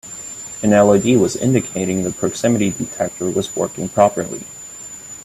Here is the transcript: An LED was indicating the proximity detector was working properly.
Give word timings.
An 0.63 0.71
LED 0.71 1.17
was 1.19 1.35
indicating 1.35 2.01
the 2.01 2.09
proximity 2.09 2.71
detector 2.71 3.29
was 3.29 3.55
working 3.55 3.87
properly. 3.87 4.41